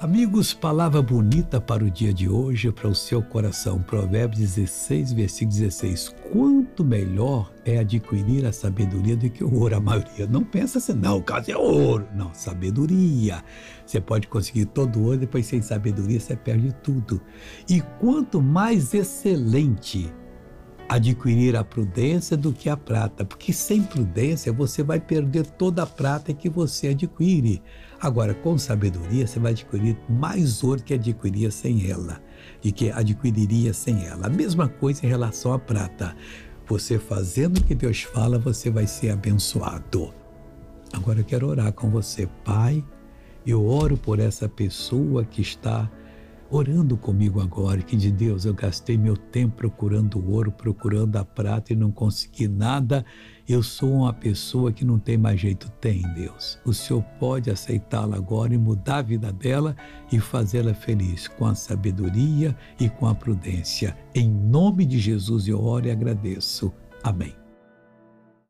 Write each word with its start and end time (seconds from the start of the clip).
Amigos, 0.00 0.54
palavra 0.54 1.02
bonita 1.02 1.60
para 1.60 1.84
o 1.84 1.90
dia 1.90 2.14
de 2.14 2.28
hoje, 2.28 2.70
para 2.70 2.86
o 2.86 2.94
seu 2.94 3.20
coração. 3.20 3.82
Provérbios 3.82 4.54
16, 4.54 5.12
versículo 5.12 5.58
16. 5.58 6.14
Quanto 6.32 6.84
melhor 6.84 7.52
é 7.64 7.78
adquirir 7.78 8.46
a 8.46 8.52
sabedoria 8.52 9.16
do 9.16 9.28
que 9.28 9.42
o 9.42 9.52
ouro. 9.52 9.74
A 9.74 9.80
maioria 9.80 10.24
não 10.28 10.44
pensa 10.44 10.78
assim, 10.78 10.92
não, 10.92 11.18
o 11.18 11.22
caso 11.22 11.50
é 11.50 11.56
ouro. 11.56 12.06
Não, 12.14 12.32
sabedoria. 12.32 13.42
Você 13.84 14.00
pode 14.00 14.28
conseguir 14.28 14.66
todo 14.66 15.02
ouro, 15.02 15.18
depois 15.18 15.46
sem 15.46 15.60
sabedoria 15.60 16.20
você 16.20 16.36
perde 16.36 16.72
tudo. 16.80 17.20
E 17.68 17.80
quanto 17.98 18.40
mais 18.40 18.94
excelente 18.94 20.12
adquirir 20.88 21.54
a 21.54 21.62
prudência 21.62 22.36
do 22.36 22.52
que 22.52 22.68
a 22.68 22.76
prata, 22.76 23.24
porque 23.24 23.52
sem 23.52 23.82
prudência 23.82 24.52
você 24.52 24.82
vai 24.82 24.98
perder 24.98 25.44
toda 25.44 25.82
a 25.82 25.86
prata 25.86 26.32
que 26.32 26.48
você 26.48 26.88
adquire. 26.88 27.62
Agora, 28.00 28.32
com 28.32 28.56
sabedoria, 28.56 29.26
você 29.26 29.38
vai 29.38 29.52
adquirir 29.52 29.98
mais 30.08 30.64
ouro 30.64 30.82
que 30.82 30.94
adquiria 30.94 31.50
sem 31.50 31.90
ela, 31.90 32.20
e 32.64 32.72
que 32.72 32.90
adquiriria 32.90 33.74
sem 33.74 34.06
ela. 34.06 34.26
A 34.26 34.30
mesma 34.30 34.68
coisa 34.68 35.04
em 35.04 35.08
relação 35.08 35.52
à 35.52 35.58
prata. 35.58 36.16
Você 36.66 36.98
fazendo 36.98 37.58
o 37.58 37.64
que 37.64 37.74
Deus 37.74 38.02
fala, 38.02 38.38
você 38.38 38.70
vai 38.70 38.86
ser 38.86 39.10
abençoado. 39.10 40.12
Agora 40.92 41.20
eu 41.20 41.24
quero 41.24 41.48
orar 41.48 41.72
com 41.72 41.90
você, 41.90 42.28
Pai. 42.44 42.84
Eu 43.46 43.66
oro 43.66 43.96
por 43.96 44.18
essa 44.18 44.48
pessoa 44.48 45.24
que 45.24 45.40
está 45.40 45.90
orando 46.50 46.96
comigo 46.96 47.40
agora, 47.40 47.82
que 47.82 47.96
de 47.96 48.10
Deus 48.10 48.44
eu 48.44 48.54
gastei 48.54 48.96
meu 48.96 49.16
tempo 49.16 49.56
procurando 49.56 50.24
ouro, 50.30 50.50
procurando 50.50 51.16
a 51.16 51.24
prata 51.24 51.72
e 51.72 51.76
não 51.76 51.90
consegui 51.90 52.48
nada. 52.48 53.04
Eu 53.48 53.62
sou 53.62 53.92
uma 53.92 54.12
pessoa 54.12 54.72
que 54.72 54.84
não 54.84 54.98
tem 54.98 55.16
mais 55.16 55.40
jeito. 55.40 55.70
Tem, 55.80 56.02
Deus. 56.14 56.58
O 56.64 56.72
Senhor 56.72 57.02
pode 57.18 57.50
aceitá-la 57.50 58.16
agora 58.16 58.54
e 58.54 58.58
mudar 58.58 58.98
a 58.98 59.02
vida 59.02 59.32
dela 59.32 59.76
e 60.12 60.18
fazê-la 60.18 60.74
feliz 60.74 61.28
com 61.28 61.46
a 61.46 61.54
sabedoria 61.54 62.56
e 62.78 62.88
com 62.88 63.06
a 63.06 63.14
prudência. 63.14 63.96
Em 64.14 64.28
nome 64.28 64.84
de 64.84 64.98
Jesus 64.98 65.48
eu 65.48 65.62
oro 65.62 65.86
e 65.86 65.90
agradeço. 65.90 66.72
Amém. 67.02 67.47